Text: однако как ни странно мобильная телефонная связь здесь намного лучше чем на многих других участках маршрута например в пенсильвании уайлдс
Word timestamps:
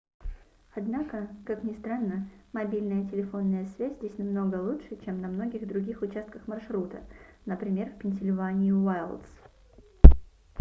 однако 0.73 1.29
как 1.45 1.63
ни 1.63 1.73
странно 1.73 2.27
мобильная 2.53 3.07
телефонная 3.07 3.67
связь 3.75 3.93
здесь 3.97 4.17
намного 4.17 4.55
лучше 4.55 4.97
чем 5.05 5.21
на 5.21 5.27
многих 5.27 5.67
других 5.67 6.01
участках 6.01 6.47
маршрута 6.47 7.03
например 7.45 7.91
в 7.91 7.99
пенсильвании 7.99 8.71
уайлдс 8.71 9.29